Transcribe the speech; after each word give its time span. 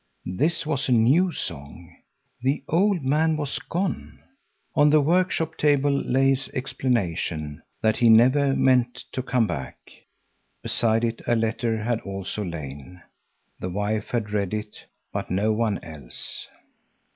This 0.25 0.65
was 0.65 0.89
a 0.89 0.93
new 0.93 1.31
song. 1.31 1.95
The 2.41 2.63
old 2.67 3.03
man 3.03 3.37
was 3.37 3.59
gone. 3.59 4.17
On 4.73 4.89
the 4.89 4.99
workshop 4.99 5.55
table 5.57 5.91
lay 5.91 6.29
his 6.29 6.49
explanation, 6.55 7.61
that 7.83 7.97
he 7.97 8.09
never 8.09 8.55
meant 8.55 8.95
to 9.11 9.21
come 9.21 9.45
back. 9.45 9.77
Beside 10.63 11.03
it 11.03 11.21
a 11.27 11.35
letter 11.35 11.83
had 11.83 12.01
also 12.01 12.43
lain. 12.43 13.03
The 13.59 13.69
wife 13.69 14.09
had 14.09 14.31
read 14.31 14.55
it, 14.55 14.83
but 15.13 15.29
no 15.29 15.51
one 15.51 15.77
else. 15.83 16.47